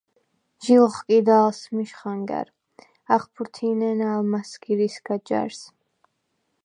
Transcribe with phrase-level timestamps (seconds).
[0.63, 2.47] ჟი ლოხკიდა ალსმიშ ხანგა̈რ.
[3.13, 5.61] ახფურთინენა ალმა̈სგირ ისგა ჯა̈რს.